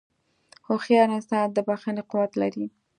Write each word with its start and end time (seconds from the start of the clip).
هوښیار 0.67 1.09
انسان 1.17 1.47
د 1.51 1.57
بښنې 1.67 2.03
قوت 2.11 2.31
لري. 2.41 2.65